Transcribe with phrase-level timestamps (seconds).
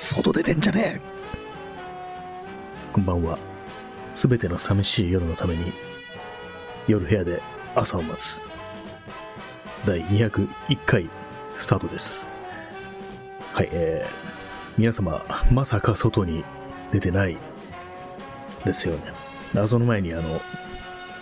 [0.00, 1.00] 外出てんじゃねえ
[2.92, 3.36] こんばんは。
[4.12, 5.72] すべての寂しい夜のために、
[6.86, 7.42] 夜部屋で
[7.74, 8.44] 朝を待つ。
[9.84, 10.48] 第201
[10.86, 11.10] 回
[11.56, 12.32] スタートです。
[13.52, 16.44] はい、えー、皆様、まさか外に
[16.92, 17.36] 出てない
[18.64, 19.02] ですよね。
[19.52, 20.40] 謎の前に、あの、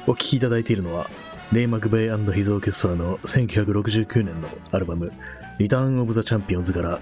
[0.06, 1.08] お聴きいただいているのは、
[1.50, 5.12] レイ・マクベイヒズ・オーケストラの1969年のアルバム、
[5.58, 7.00] リターン・オブ・ザ・チャンピオンズから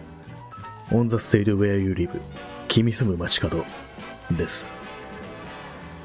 [0.90, 2.20] On the State Where You Live
[2.68, 3.64] 君住む街角
[4.30, 4.82] です。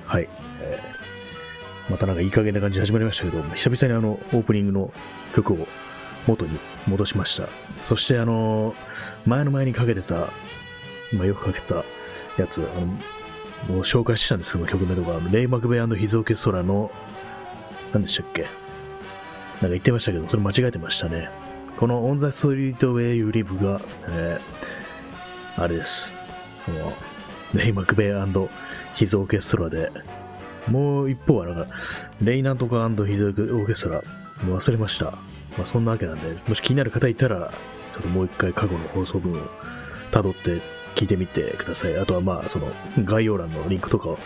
[0.06, 0.30] はい。
[0.62, 1.00] えー
[1.90, 4.94] またなんかいい加減な感じで始まりましたけど、久々にあの、オープニングの
[5.36, 5.68] 曲を
[6.28, 7.50] 元に戻しました。
[7.80, 8.76] そしてあの、
[9.26, 10.32] 前の前にかけてた、
[11.12, 11.84] 今よくかけてた
[12.38, 13.00] やつ、あの、も
[13.70, 16.92] う紹介してたんですけど、曲名とか、あのレイ・マクベイヒズ・オケストラの、
[17.92, 18.44] 何でしたっけ？
[18.44, 21.32] なんか言ってましたけど、それ間違えてましたね。
[21.80, 24.80] この On the Street Where You Live が、えー
[25.56, 26.14] あれです。
[26.66, 26.94] その、
[27.54, 28.14] レイ・マクベイ
[28.96, 29.90] ヒズ・オーケストラで、
[30.68, 31.68] もう一方はなんか、
[32.22, 34.04] レイなんとかヒズ・オーケストラ、
[34.44, 35.06] もう忘れました。
[35.06, 37.54] まあそんなわけなんで、もし気になる方いたら、
[37.94, 39.46] ちょっともう一回過去の放送分を
[40.12, 40.62] 辿って
[40.96, 41.98] 聞いてみてください。
[41.98, 44.20] あとはまあ、その、概要欄のリンクとかを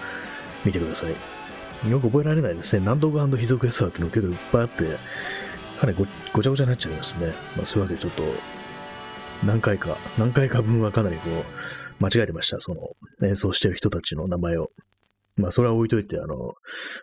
[0.66, 1.90] 見てください。
[1.90, 2.86] よく覚えられないですね。
[2.86, 5.00] 何度かヒズ・オーケストラっていうの結構いっぱいあって、
[5.84, 5.98] かなり
[6.34, 7.34] ごちゃごちゃになっちゃいますね。
[7.58, 8.24] まあそういうわけでちょっと、
[9.46, 11.44] 何回か、何回か分はかなりこう、
[12.00, 12.58] 間違えてました。
[12.62, 14.70] その、演奏してる人たちの名前を。
[15.36, 16.54] まあ、それは置いといて、あの、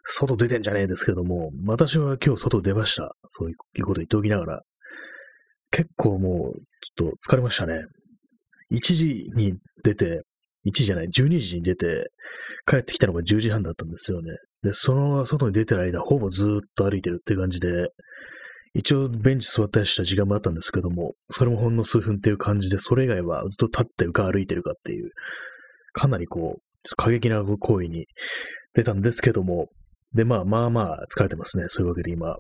[0.05, 3.15] 外出てんじゃねえですけども、私は今日外出ました。
[3.29, 4.63] そういうこと言っておきながら。
[5.71, 6.59] 結構もう、
[6.97, 7.85] ちょっと疲れましたね。
[8.73, 10.23] 1時に出て、
[10.65, 12.11] 1時じゃない、12時に出て、
[12.67, 14.33] 帰ってきたのが10時半だったんですよね。
[14.63, 17.69] で、その外に出てる間、ほぼずーっと歩いてるって感じで、
[18.75, 25.11] 一応ベンチ座ったりした時間もあったんですけども、それもほんの数分っていう感じで、それ以外はずっと立ってるか歩いてるかっていう、
[25.93, 28.07] かなりこう、過激な行為に
[28.75, 29.69] 出たんですけども、
[30.15, 31.65] で、まあまあまあ疲れてますね。
[31.69, 32.37] そういうわけで今、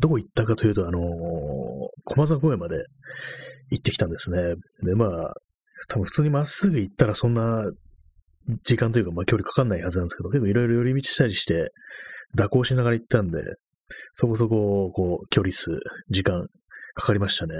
[0.00, 1.02] どこ行ったかというと、あのー
[2.04, 2.76] 駒沢公園まで
[3.70, 4.54] 行ってきたんですね。
[4.82, 5.34] で、まあ、
[5.88, 7.70] 多分普通にまっすぐ行ったらそんな
[8.64, 11.72] 時間というか、まあ距離かかんないはずなんですけど、結構いろいろ寄り道したりして、
[12.36, 13.40] 蛇行しながら行ったんで、
[14.12, 15.78] そこそこ、こう、距離数、
[16.10, 16.46] 時間、
[16.94, 17.54] かかりましたね。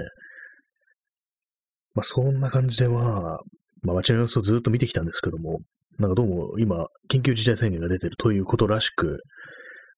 [1.95, 3.39] まあ、そんな感じで、まあ、
[3.81, 5.59] まあ、街の様子をずっと見てきたんですけども、
[5.97, 9.19] なんかどうも今、緊急事態宣言が出てるということらしく、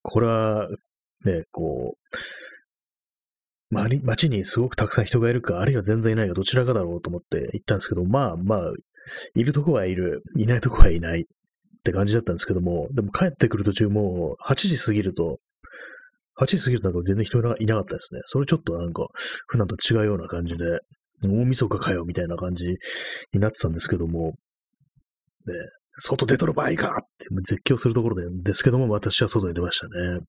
[0.01, 0.67] これは、
[1.25, 8.73] ね、こう、まり街にすごくたくさん人がいるか、あるいは全然いないか、どちらかだろうと思って行ったんですけど、まあまあ、
[9.35, 11.23] いるとこはいる、いないとこはいないっ
[11.83, 15.39] て感じだったんですけども、でも帰ってくる途中もう8時過ぎると、
[16.41, 18.21] 8時過ぎるとなんか全然人がいなかったですね。
[18.25, 19.07] それちょっとなんか、
[19.47, 20.65] 普段と違うような感じで、
[21.23, 22.65] 大晦日かよみたいな感じ
[23.33, 24.33] になってたんですけども、
[25.45, 25.53] ね、
[25.99, 30.19] 外出とる場合かって絶叫するところでですけども、私は外に出ましたね。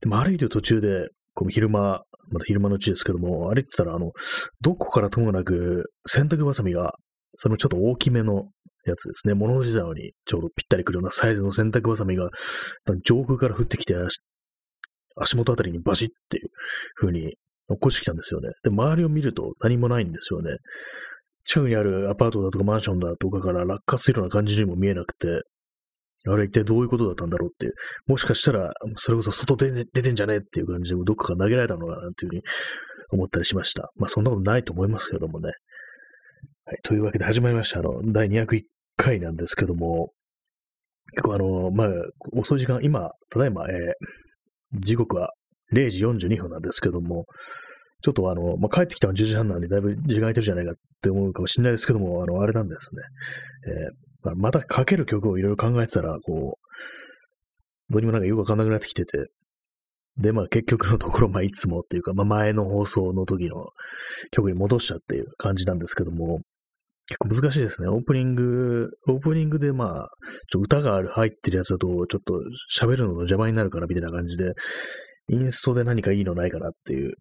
[0.00, 4.10] でも歩いてる途中で、こう昼間、まだ昼間のうちですけども、歩いてたら、あの、
[4.60, 6.94] どこからともなく洗濯バサミが、
[7.36, 8.48] そのちょっと大きめの
[8.84, 12.28] やつですね、物干し竿にちょうどぴったりくるようなサイズの洗濯バサミが、
[13.04, 13.94] 上空から降ってきて、
[15.16, 16.48] 足元あたりにバシッっていう
[16.94, 17.34] 風に
[17.68, 18.50] 落っこちてきたんですよね。
[18.62, 20.56] で、周りを見ると何もないんですよね。
[21.44, 25.26] 近くにあるアパートだとかマンションだとかから落下するような感じにも見えなくて、
[26.28, 27.74] あれ一体どういうことだったんだろうっていう。
[28.06, 32.42] もしかしたら、それこそ外出出てんじゃねえっていう感じで、どっかから投げられたのかなっていうふうに
[33.10, 33.90] 思ったりしました。
[33.96, 35.50] まあそんなことないと思いますけどもね。
[36.64, 36.76] はい。
[36.84, 37.80] というわけで始まりました。
[37.80, 38.62] あの、第201
[38.96, 40.12] 回なんですけども、
[41.10, 41.88] 結構あの、まあ、
[42.32, 43.76] 遅い時間、今、ただいま、えー、
[44.74, 45.30] 時刻は
[45.72, 47.26] 0時42分なんですけども、
[48.02, 53.02] ちょっとあの、まあ、帰ってきたの10時半なのにだいぶ時間空いてるじゃないかって思うかもしれないですけども、あの、あれなんですね。
[53.66, 56.58] えーまあ、またかける曲をいろいろ考えてたら、こ
[57.90, 59.26] う、どうにもなんかよくわかんなくなってきてて、
[60.16, 63.66] で、まあ結局のところ、まあいつもっていうか、まあ前の放送の時の
[64.30, 66.40] 曲に戻したっていう感じなんですけども、
[67.12, 67.88] 結構難しいですね。
[67.88, 70.08] オープニング、オープニングでまあ、
[70.50, 72.40] ちょ歌がある入ってるやつだと、ちょっと
[72.74, 74.54] 喋るのの邪魔になるからみたいな感じで、
[75.28, 77.14] インストで何かいいのないかなっていう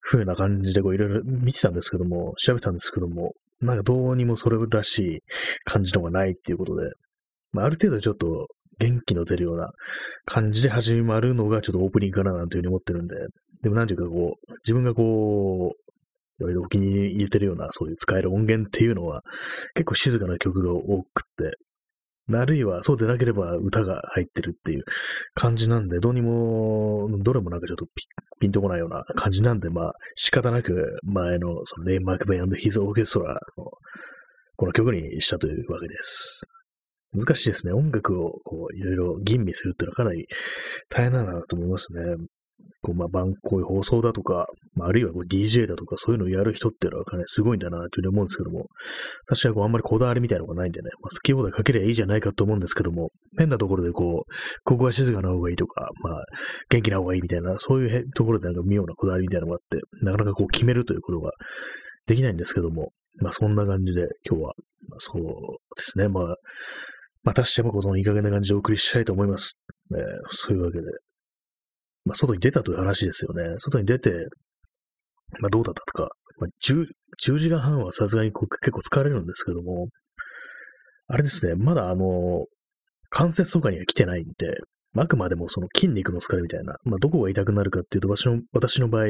[0.00, 5.20] 風な感じでこういろいろ見てたんですけども、調べたんですけども、なんかどうにもそれらしい
[5.64, 6.90] 感じのがないっていうことで、
[7.52, 8.48] まあ、ある程度ちょっと
[8.80, 9.70] 元気の出るような
[10.24, 13.14] 感じで始まるのがちょっとオープニングかななんていうふうに思ってるんで、
[13.62, 15.85] でもなんていうかこう、自分がこう、
[16.40, 19.22] 割とお気に入れてるようなそういう使える音源っていうのは
[19.74, 21.56] 結構静かな曲が多くて、
[22.34, 24.84] あるいはそうでなければ歌が入ってるっていう
[25.34, 27.86] 感じなんで、どうにも、どれもなんかちょっと
[28.40, 33.70] ピンとこないような感じなんで、まあ仕方なく前のそのレイ・マクベイヒズ・オーケストラの
[34.56, 36.46] この曲にしたというわけです。
[37.12, 37.72] 難しいですね。
[37.72, 40.26] 音楽をこういろいろ吟味するっていうのはかなり
[40.88, 42.00] 大変なんだなと思いますね。
[42.82, 48.66] こう、まあ、番、こういう放送だとか、まあ、あるいはこう DJ だとか、そういうのをやる人っていうのはかなりすごいんだな、というふうに思うんですけども、
[49.28, 54.32] 私はこう、あんまりこだわりみたいなのがないんでね、まあ、好き放題かけりゃいいじゃないかと思うんですけども、変なところでこう、
[54.64, 56.24] ここは静かな方がいいとか、まあ、
[56.70, 61.32] 元気な方がいいみたいな、そういうところでなんか妙なこだわりみたいなのがあって、なかなかこう決めるということが
[62.06, 62.92] できないんですけども、
[63.22, 64.52] まあ、そんな感じで今日は、
[64.88, 66.36] まあ、そうですね、まあ、
[67.26, 69.58] またしてもこのいい加減な感じでお送りしたいと思います。
[69.92, 70.00] えー、
[70.30, 70.84] そういうわけで、
[72.06, 73.56] まあ、外に出たという話ですよね。
[73.58, 74.10] 外に出て、
[75.40, 76.08] まあ、どうだったとか、
[76.38, 76.86] まあ10、
[77.34, 79.88] 10時間半はさすがにこう結構疲れるんですけども、
[81.08, 82.46] あれですね、まだあの、
[83.10, 84.32] 関節とかには来てないんで、
[84.98, 89.08] あくまでもその筋肉の疲れみたいな、まあ、どこが痛くなるかっていうと、私の私の場合、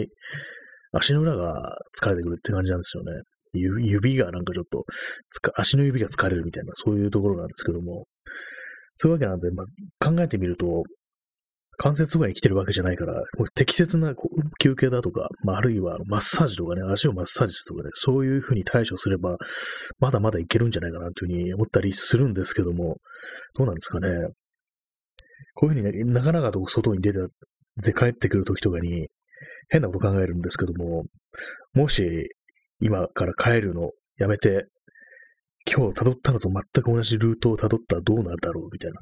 [0.93, 3.23] 足の裏が疲れてくるって感じなんですよね。
[3.53, 4.85] 指がなんかちょっと、
[5.57, 8.07] 足の指が疲れるみたいな、そういうところなんですけども、
[8.97, 10.83] そういうわけなんで、まあ、考えてみると、
[11.79, 13.23] 関節とかに来てるわけじゃないから、
[13.55, 14.15] 適切な
[14.61, 19.37] 休憩だとか、まあ、あるいはマッサージとかね、足をマッサージするとかね、そういうふうに対処すれば、
[19.99, 22.97] まだまだいけるんじゃないかなというふうに思ったりするんですけども、
[23.55, 24.09] どうなんですかね。
[25.55, 27.19] こういうふうにね、なかなかと外に出て、
[27.83, 29.09] で帰ってくるときとかに、
[29.69, 31.05] 変なこと考えるんですけども、
[31.75, 32.31] もし、
[32.81, 34.67] 今から帰るのやめて、
[35.69, 39.01] 今日辿ったのと全く同じルートを辿ったらどうなるだろうみたいな。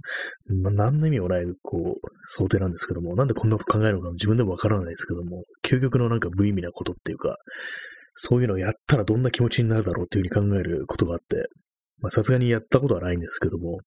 [0.71, 7.37] まあ、何の意味もない、こう、想定なんですけども、なんでこんなこと考えるのか自分でもわからないですけども、究極のなんか無意味なことっていうか、
[8.15, 11.49] そういうのをやったらどんな気持ちになるだろうっていうふうに考えることがあって、
[12.01, 13.81] まあさすがにやったことはないんですけども、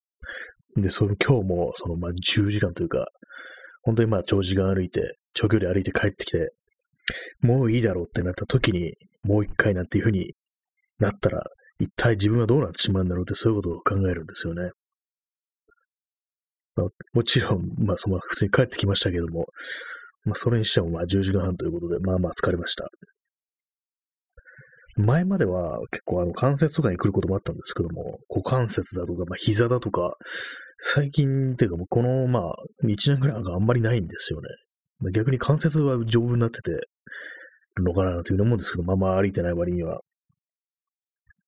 [0.76, 3.08] で、その今日も、そのま10時間というか、
[3.82, 6.52] 本当にま長時間歩いて、長距離歩いて帰ってきて、
[7.42, 8.94] もういいだろうってなった時に、
[9.24, 10.34] もう一回なんていうふうに
[11.00, 11.44] なったら、
[11.80, 14.72] 一体自分はどうなってしまうんだろうってそういうことを考えるんですよね。
[16.76, 19.46] まあ、もちろん、まあ、その普通に帰ってきましたけども、
[20.26, 22.88] まあ、それにしてもまあ10時間半ということで、まあまあ疲れました。
[24.98, 30.16] 前までは結構あの関節とかに来ることもあったんですけども、股関節だとか、まあ膝だとか、
[30.80, 35.12] 最近っていうかもうこのまあ1年ぐらいがあんまりないんですよね。
[35.14, 36.72] 逆に関節は丈夫になってて
[37.84, 40.00] のかなというふうに思うんですけど、まあまあ歩いてない割には。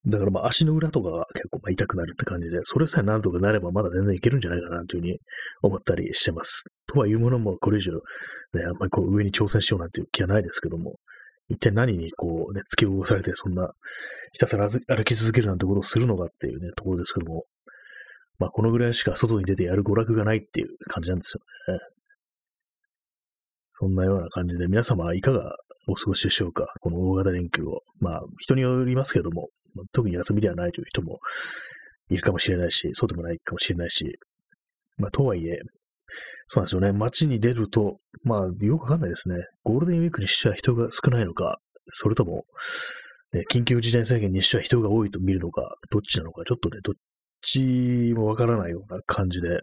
[0.06, 5.20] だからまあ足の裏とかが結構まあ痛くなるって感じで、それさえなんとかなればまだ全然いけるんじゃないかなというふうに
[5.62, 6.66] 思ったりしてます。
[6.88, 8.00] とはいうものもこれ以上ね、
[8.66, 10.96] あんまりこう上に挑戦しようなんていう気はないですけども、
[11.50, 13.72] 一体何にこうね、突き動かされてそんな
[14.32, 17.44] ひたすら歩き続けるなんてことをするのかっていうね、ところですけども、
[18.38, 21.42] まあこのぐらいしか外に出てやる娯楽がないっていう感じなんですよ
[21.76, 21.80] ね。
[23.82, 25.56] そんなような感じで皆様はいかが
[25.88, 26.66] お過ごしでしょうか？
[26.82, 27.82] この大型連休を。
[28.00, 29.50] まあ人によりますけども、
[29.92, 31.20] 特に休みではないという人も
[32.10, 34.06] いるかもしれないし、そうでもないかもしれないし、
[34.98, 35.60] まあ、とはいえ、
[36.48, 36.92] そうなんですよね。
[36.92, 39.36] 街に出ると、まあ、よくわかんないですね。
[39.64, 41.60] ゴールデンウィークにしては人が少ないのか、
[41.90, 42.46] それとも、
[43.32, 46.96] ね、緊急事態宣言にしては人が多いと見るのか、どっちなのか、ちょっとね、どっ
[47.42, 49.60] ちもわからないような感じで、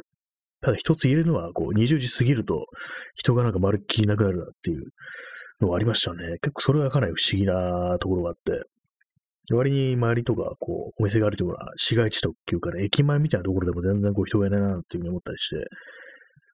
[0.61, 2.67] ただ一つ言えるのは、こう、20時過ぎると、
[3.15, 4.85] 人がなんかまるっきりなくなるなっていう
[5.61, 6.39] のがありましたよね。
[6.41, 8.63] 結構それがかなり不思議なところがあって、
[9.55, 15.57] 割に周りとか、こう、お店があるところは、市街地というかね、駅前みたいなところでも全然こう人がいないなっていうふうに思ったりして、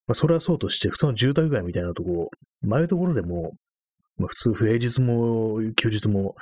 [0.07, 2.31] まあ、それはそうとして、普通の住宅街みたいなところ、
[2.63, 3.53] 前のところでも、
[4.17, 6.35] まあ、普通、平日も休日も、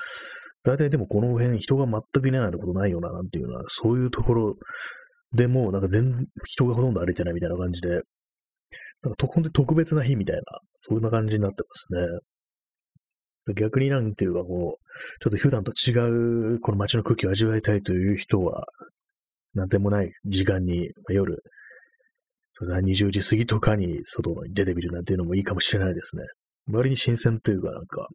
[0.62, 4.56] 大体でもこの辺人が全くいないなんてことないよな、なんていうのは、そういうところ
[5.32, 7.88] でも、なんか全人がほとんど歩いてないみたいな感じで、
[9.02, 10.42] なんか特別な日みたいな、
[10.80, 12.29] そんな感じになってますね。
[13.54, 15.92] 逆になんていうかこう、ちょっと普段と違
[16.54, 18.66] うこの街の空気を味わいたいという人は、
[19.54, 21.42] なんでもない時間に、まあ、夜、
[22.62, 26.24] 20時過ぎとかに外に出てみるなんていうのもいいかもしれないですね。
[26.70, 28.08] 割に新鮮というかなんか、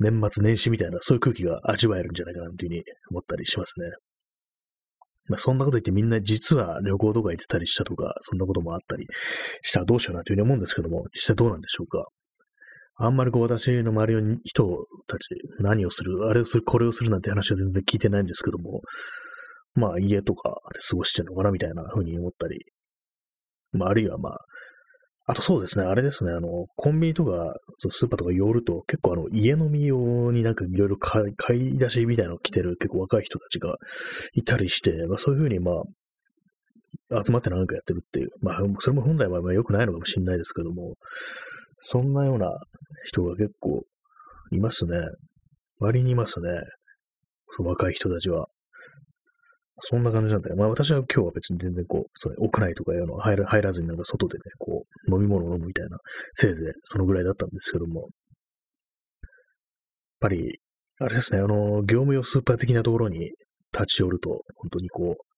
[0.00, 3.86] 年末年始みたいなそういう空気が味わえるんじゃないかなというふうに思ったりしますね。
[5.28, 9.06] まあそんなこと言ってみんな実は旅行とか行ってたりしたとか、そんなこともあったり
[9.62, 12.04] したらどうしようなというふうに思うんですけども、実際どうなんでしょうか？
[12.96, 15.28] あんまりこう私の周りの人たち
[15.60, 18.80] 何をする、あれをする、これをするなんて話は全然聞いてないんですけども、
[19.74, 22.64] まあ家とかで過ごしてるのかなみたいな風に思ったり、
[23.72, 24.38] まああるいはまあ、
[25.26, 31.22] あとそうですね、あれですね、あの、コンビニとか、スーパーとか寄ると、結構あの、家飲み用になんかいろいろ買
[31.56, 33.76] い出しみたいなの来てる結構若い人たちが
[34.34, 40.94] いたりして、まあそういうふうにまあ、集まってなんかやってるっていう、まあ、それも本来はまあ良くないのかもしれないですけども、
[41.82, 42.48] そんなような
[43.04, 43.82] 人が結構
[44.50, 44.96] いますね。
[45.78, 46.48] 割にいますね。
[47.50, 48.46] その若い人たちは。
[49.84, 50.56] そんな感じなんだよ。
[50.56, 55.98] まあ私は今日は別に全然こう、それ屋内とかいうの入ら入らずになんか外でね、こう、飲み物を飲むみたいな、
[56.34, 58.10] せいぜいそのぐらいだったんですけども、やっ
[60.20, 60.60] ぱり、
[61.00, 63.32] あれですね、あの、業務用スーパー的なところに
[63.72, 65.31] 立ち寄ると、本当にこう、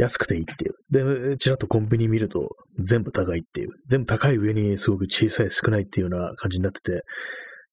[0.00, 1.30] 安くていいっていう。
[1.30, 3.70] で、ちらっとコンビニ見ると全部高いっていう。
[3.86, 7.02] 全部高い上にすごく小さい少ないっていうような感じになってて、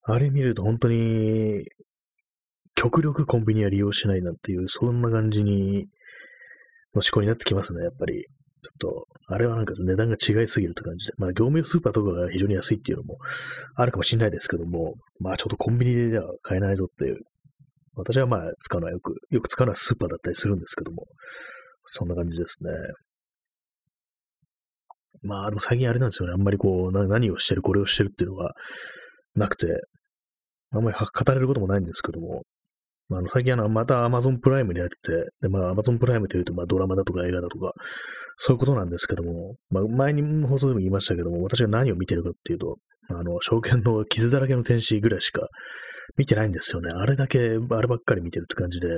[0.02, 1.64] あれ見ると本当に
[2.78, 5.88] 極力コンビニは利用しないなんていう、そんな感じに、
[6.94, 8.24] の思考になってきますね、やっぱり。
[8.60, 11.12] ちょっと、あれはなんか値段が違いすぎるって感じで。
[11.16, 13.18] まあ、業務用スーパーとかが非常に安いっていうのも
[13.74, 17.18] あるかもしれないですけども、まあ、ちょっとコンビニでは買えないぞっていう。
[17.96, 21.06] 私はまあ、使うのはよく、よく使うのはスーパーだったりするんですけども、
[21.90, 22.70] そんな感じですね。
[25.22, 26.34] まあ、でも最近あれなんですよね。
[26.34, 28.52] あんまりこう、何をしてる、これをしてるっていうのが
[29.34, 29.66] なくて、
[30.72, 32.42] あんまり語れることもないんですけども、
[33.08, 37.72] まあ、の最近あの、また Amazon プライムにやってて、で、まあ Amazon プライムというと、まあドラマだとか映画だとか、
[38.36, 42.76] そういうことなんですけども、まあ前に放送でも言いましたけども、私が何を見てるかっていうと、
[43.10, 45.48] あの、証券の傷だらけの天使ぐらいしか
[46.18, 46.90] 見てないんですよね。
[46.90, 47.42] あれだけ、あ
[47.80, 48.88] ればっかり見てるって感じで、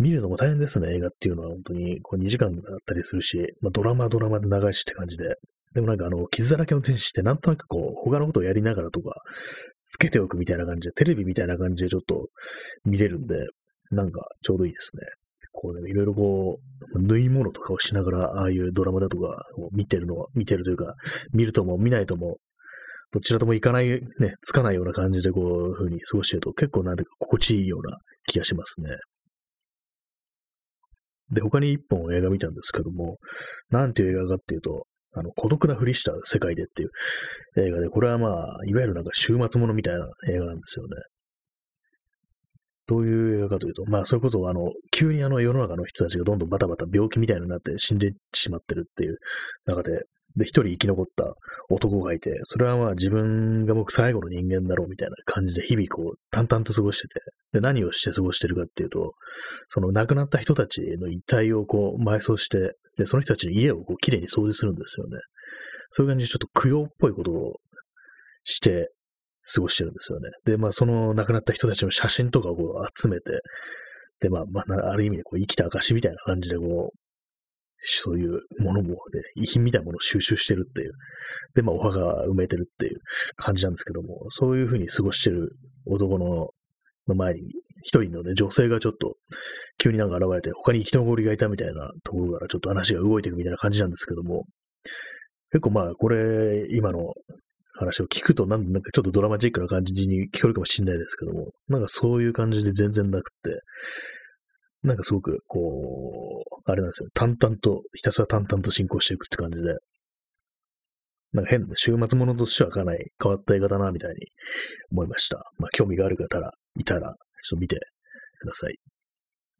[0.00, 5.36] 見るのも大変ですね、映画っていうのは本当に、こう2時間だったりするし、まあ、ドラマドラマで長いしって感じで。
[5.74, 9.14] でもなんかあの、傷だらけの天使ってなんとなくこう、他のことをやりながらとか、
[9.84, 12.28] つけておくみたいな感じで、テレビみたいな感じでちょっと
[12.84, 13.36] 見れるんで、
[13.90, 15.02] なんかちょうどいいですね。
[15.52, 16.58] こうね、いろいろこ
[16.94, 19.28] う、縫い物とかをしながら、ああいうドラマだとか
[19.58, 20.94] を見てるのは、見てるというか、
[21.32, 22.38] 見るとも見ないとも、
[23.12, 24.00] どちらともいかない、ね、
[24.42, 28.90] つかないような感じでこういう風に過ごしてると結構なんていうか心地いいような気がしますね。
[31.32, 33.18] で、他に一本映画見たんですけども、
[33.70, 36.90] なんていう映画かっていうと、あの、孤独なふりした世界でっていう
[37.66, 38.32] 映画で、これはまあ、
[38.66, 40.96] いわゆるなんか週末ものみたいな映画なんですよね。
[42.86, 49.18] どういう映画かというと、まあ、それこそ、あの、急にあの世の中の人たちがどんどんバタバタ病気みたいになって死んでしまってるっていう
[49.66, 50.02] 中で、
[50.36, 51.34] で、一人生き残った
[51.70, 57.14] 男がいて、それはまあ自分が僕最後の人間だろうみたいな感じで日々こう淡々と過ごしてて、
[57.52, 59.12] で、何をして過ごしてるかっていうと、
[59.68, 65.18] その亡くなった人たちの遺体をこう埋葬して、で、その人たちの家をこう綺麗に掃除するんですよね。
[65.90, 67.54] そういう感じでちょっと供養っぽいことを
[68.44, 68.90] して
[69.54, 70.30] 過ごしてるんですよね。
[70.44, 73.40] で、まあその亡くなった人たちの写真とかをこう集めて、
[74.20, 77.09] で、まあ、まあ、ある意味でこう生きた証みたいな感じでこう、
[77.80, 78.96] そういうものも、ね、
[79.36, 80.92] 遺品みたいなものを収集してるっていう。
[81.54, 83.00] で、まあ、お墓が埋めてるっていう
[83.36, 85.56] 感じなんですけども、そういうふうに過ごしてる
[85.86, 86.50] 男の
[87.08, 87.40] の前に、
[87.82, 89.16] 一人のね、女性がちょっと、
[89.78, 94.44] 急になんか現れて、他に生き残りがいたみたいなところからちょっと話が動いていくみたいな感じなんですけども、
[95.50, 97.14] 結構まあ、これ、今の
[97.78, 103.60] 話を聞くとなん、かちょっとドラマチックな感じに聞こえるかもしれないですけども、なんかそういう感じで全然なくって、
[104.82, 107.08] なんかすごく、こう、あれなんですよ。
[107.14, 109.74] 淡々と、ひたすら淡々と進行していくって感じで、
[111.32, 114.26] なんか変な、週末ものとしてはかなり変わった映画だな、みたいに
[114.90, 115.36] 思いました。
[115.58, 117.14] まあ、興味がある方ら、いたら、ちょっ
[117.50, 117.78] と見て
[118.40, 118.76] ください。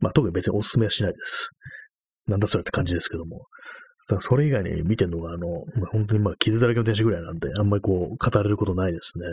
[0.00, 1.50] まあ、特に別にお勧めはしないです。
[2.26, 3.46] なんだそれって感じですけども。
[4.02, 5.46] それ以外に見てるのが、あの、
[5.76, 9.24] まあ、本当にまあ、傷だらけの天使ぐらいなんで、あんまりこう、語れることないですね。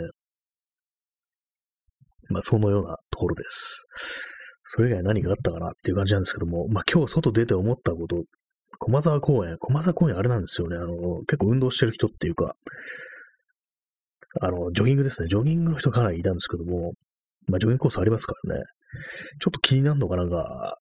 [2.28, 3.86] まあ、そのようなところです。
[4.70, 8.22] それ以外何があったかなっていう感じなんですけども、まあ今日外出て思ったこと、
[8.78, 12.54] 駒沢公園、駒沢公園あれなんですよね、あの、結構運動してる人っていうか、
[14.42, 15.28] あの、ジョギングですね。
[15.28, 16.92] ジョギングの人かなりいたんですけども、
[17.48, 18.62] まあジョギングコースありますからね。
[19.40, 20.76] ちょっと気になるのがなんか、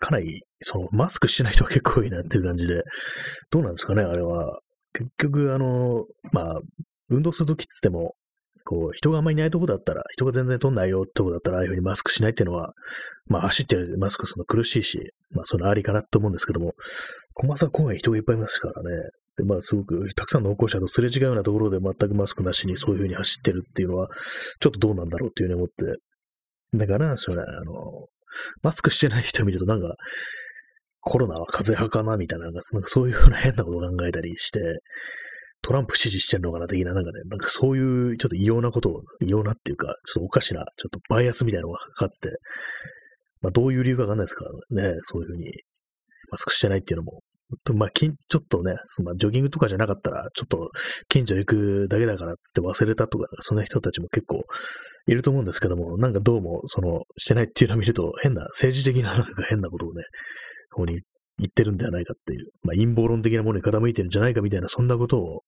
[0.00, 2.82] かなり、その、マスクしてない人が結構多いなっていう感じで、
[3.50, 4.58] どうなんですかね、あれは。
[4.92, 6.60] 結局、あの、まあ、
[7.08, 8.14] 運動するときって言っても、
[8.66, 12.74] こう、人があんまりいないとこだったら、人が全然取んないよってとこだったら、ああいうふうにマスクしないっていうのは、
[13.28, 14.98] まあ走ってるマスクするの苦しいし、
[15.30, 16.74] まあそのありかなと思うんですけども、
[17.34, 18.90] 駒沢公園人がいっぱいいますからね。
[19.36, 24.08] で、まあすごくたくさんの歩行者とすれ違うようなところで全くマスクなしにそういうふうに走ってるっていうのは、
[24.60, 26.78] ちょっとどうなんだろうっていうふうに思って。
[26.78, 28.08] だからなんですよね、あの、
[28.62, 29.94] マスクしてない人見るとなんか、
[31.00, 34.60] コロナは風邪派かなみたいな、なんかそういうふうな変なことを考えたりして、
[35.62, 42.36] トランプ支持してんのかな的な、なんかね、なんかそういうちょっと異様なことを、異様なっていうか、ちょっとおかしな、ちょっとバイアスみたいなのがかかってて、
[43.42, 45.50] まあどういう理由かわかんないですからね、そういうふうに、
[46.30, 47.22] マスクしてないっていうのも、
[47.74, 50.70] まあ、ちょっとね、そのジョギングとかじゃなかったら、ちょっと
[51.08, 54.42] 近所行くだけだからって忘れたとか、そんな人たちも結構
[55.06, 60.02] いると思うんですけども、なんかどうも、その、してないっていうのを見ると、変な、政治的ななんか変なことをね、
[60.70, 61.02] ここに
[61.38, 65.42] 言ってるんではないかっていう、まあ陰謀論的なものに傾いてるんじゃないかみたいな、そんなことを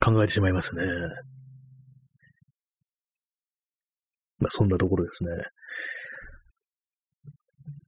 [0.00, 0.82] 考えてしまいますね。
[4.38, 5.30] まあ、そんなところですね。
[5.30, 5.40] やっ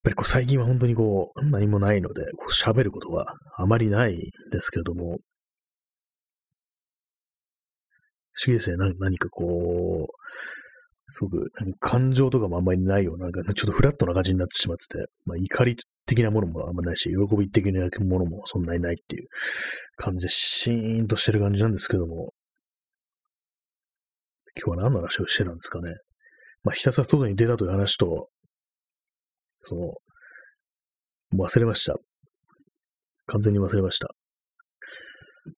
[0.04, 2.22] ぱりこう最近は本当にこう何もないので、
[2.52, 5.16] 喋ることはあまりないんですけれども、
[8.34, 8.76] 不思議ですね。
[8.98, 10.12] 何かこう、
[11.08, 19.28] すごく感情とかもあんまりないような、なんかちょっとフラットな感じになってしまってて、まあ怒り的なものもあんまないし、喜び的なものもそんなにないっていう
[19.96, 22.34] 感じで、シーンとしてる感じなんですけども、
[24.56, 25.94] 今日は何の話をしてたんですかね。
[26.62, 28.28] まあ、ひたすら外に出たという話と、
[29.58, 29.94] その、
[31.38, 31.96] 忘れました。
[33.26, 34.08] 完全に忘れました。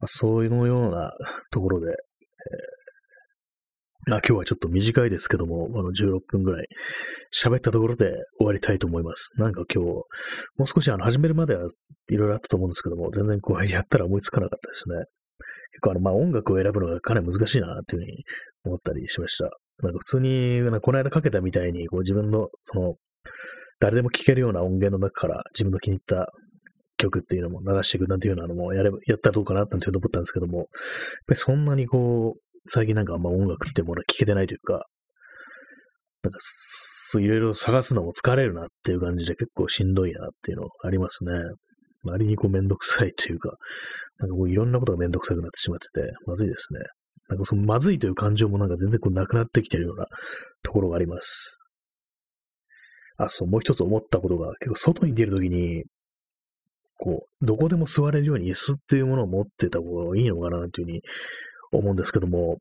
[0.00, 1.12] まあ、そういうのような
[1.52, 1.96] ところで、えー、
[4.08, 6.66] 今日はちょっと短いですけども、あの16分ぐらい
[7.34, 9.32] 喋ったところで終わりたいと思います。
[9.36, 10.04] なんか今日、も
[10.60, 11.68] う少しあの始めるまでは
[12.10, 15.06] いろいろあったと思うんですけども、全然こうやったら思いつかなかったですね。
[15.72, 18.24] 結構あの、まあ、音楽を選ぶのがかなり難しいなっていうふうに
[18.66, 19.50] 思ったりしました。
[19.82, 22.94] なんか普通に、この間かけたみたいに、こう自分の、その、
[23.80, 26.32] 誰でも聴けるような音源の中から自分の気に入った
[26.96, 30.66] 曲っていうのも流していくなんていうのもやれば、やったらどうかななんていうの思ったんですけども、やっ
[31.26, 34.84] ぱりそんなにこう、最近なんかあんま音楽ってものは聴けてないというか、
[36.22, 41.30] なんか、そういろいろ探すのも疲れるなっていう感じで結構しんどいなっていうのありますね。
[42.04, 43.56] 周りにこうめんどくさいというか、
[44.18, 46.80] なんかこういろんなことがめんどくさくなってしまってて、まずいですね。
[47.28, 50.06] なんかそのまずいという感情もなんか全然こうなくなってきてるような
[50.64, 51.58] ところがあります。
[53.18, 55.84] あ、そう、もう一つ思ったことが、結構外に出るときに、
[56.98, 61.02] こう、どこでも座れるように椅子っていうものを持ってた方がいいのかなというふうに
[61.72, 62.58] 思うんですけども、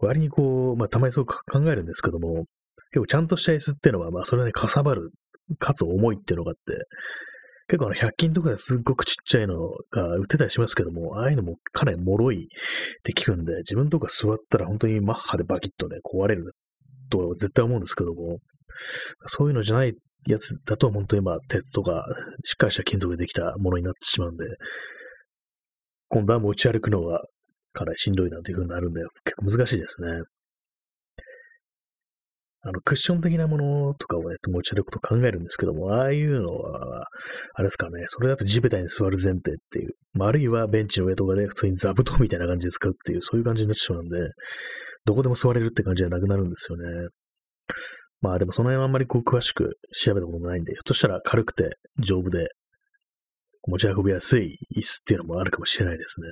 [0.00, 2.44] 割にこう、まあたまにそう考えるんですけども、
[2.92, 5.10] 結構ちゃんとした椅子っていうのは、まあそれなりにかさばる、
[5.58, 6.86] かつ重いっていうのがあって、
[7.68, 9.56] 結構あの100均とかですっごくちっちゃいの
[9.92, 12.46] が売ってたりしますけども、ああいうのもかなり脆いっ
[13.04, 16.56] て聞くんで、自分とか座ったら本当にマッハでバキッとね、壊れる
[17.10, 18.38] とは絶対思うんですけども、
[19.26, 19.94] そういうのじゃない
[20.26, 22.04] やつだと本当にまあ鉄とか
[22.44, 24.44] しっかりした金属でできたものになってしまうんで、
[26.08, 27.22] 今度は持ち歩くのが
[27.72, 30.08] かなりしんどいなという風になるんで、結構難しいですね。
[32.62, 37.06] あの、クッション的なものとかをね、持ち歩くと考えるんですけども、ああいうのは、
[37.54, 44.18] あれですかね、それだと地べたに座る前提っていう、まあ、あるいはベンチの上とかで普通に座布団みたいな感じで使うっていう、そういう感じになってしまうんで、
[45.06, 47.08] どこでも座れるって感じじゃなくなるんですよね。
[48.20, 52.48] まあでもその辺はあんまりこう詳しく調べたこともないんで、ひょっとしたら軽くて丈夫で
[53.66, 56.28] 持ち運びやすい椅子っていうのもあるかもしれないですね。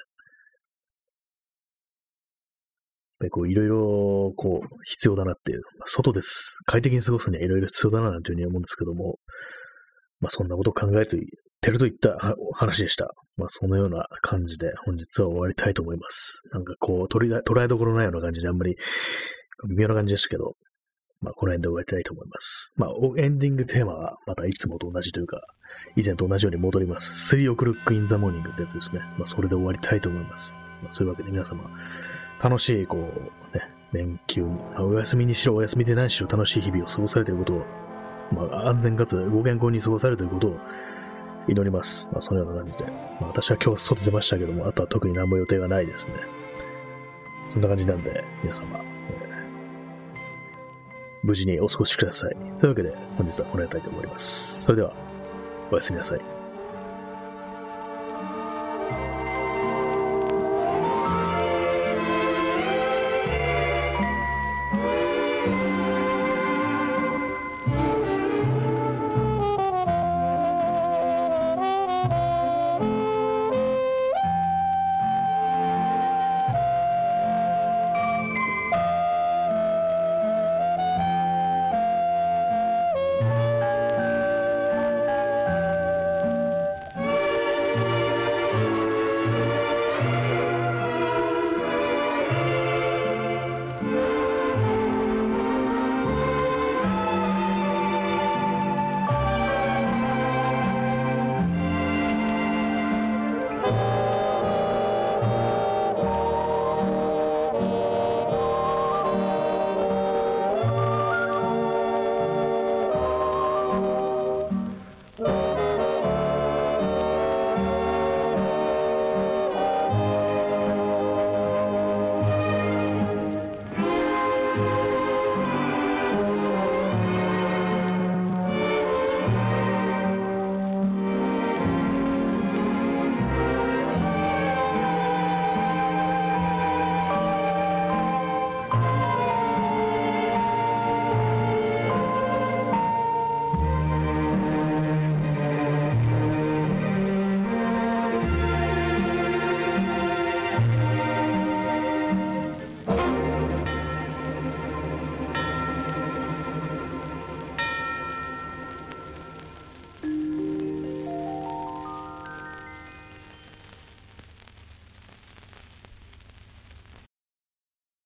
[3.31, 6.61] こういろいろこう必要だなっていう、まあ、外です。
[6.67, 9.19] 快適に過ごすにはいろいろ必要だななんていうふうに思うんですけども、
[10.21, 11.17] まあそんなことを考えて
[11.71, 12.17] るといった
[12.55, 13.11] 話でした。
[13.37, 16.43] まあそのような感じで本日は終わりたいと思います。
[16.53, 18.77] なんかこう捉え捉えどころないような感じであんまり
[19.69, 20.55] 微妙な感じでしたけど、
[21.21, 22.73] まあこの辺で終わりたいと思います。
[22.77, 25.41] まあエンディングテーマはまたいつもと同じというか、
[25.97, 27.35] 以前と同じように戻ります。
[27.37, 29.01] 3 o'clock in the morning ってやつですね。
[29.19, 30.57] まあそれで終わりたいと思います。
[30.83, 31.69] まあ、そういうわけで皆様、
[32.43, 37.67] 楽しい、こう、ね、連休、まあ、お休みにしろ、お休みでないしろ、楽しい日々を過ごされていることを、
[38.33, 40.57] まあ、安全かつご健康に過ごされていることを
[41.49, 42.09] 祈ります。
[42.13, 42.85] まあ、そのような感じで。
[42.85, 46.15] まあ、私は今日外出ましたけども、あとは特に何も予定がないですね。
[47.51, 48.79] そんな感じなんで、皆様、
[49.11, 49.39] えー
[51.23, 52.37] 無事にお過ごしください。
[52.61, 54.63] というわけで、本日はこの辺りで終わります。
[54.63, 54.95] それでは、
[55.71, 56.38] おやすみなさい。